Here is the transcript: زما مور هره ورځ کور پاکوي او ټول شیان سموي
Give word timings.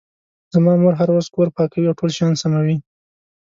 زما 0.53 0.73
مور 0.81 0.93
هره 0.99 1.11
ورځ 1.13 1.27
کور 1.35 1.47
پاکوي 1.57 1.85
او 1.89 1.97
ټول 1.99 2.09
شیان 2.17 2.33
سموي 2.41 2.77